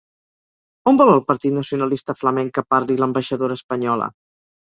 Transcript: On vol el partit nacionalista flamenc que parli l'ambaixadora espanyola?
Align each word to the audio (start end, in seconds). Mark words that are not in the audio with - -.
On 0.91 0.95
vol 1.01 1.11
el 1.15 1.21
partit 1.31 1.55
nacionalista 1.57 2.15
flamenc 2.23 2.55
que 2.57 2.65
parli 2.75 2.97
l'ambaixadora 3.03 3.61
espanyola? 3.61 4.11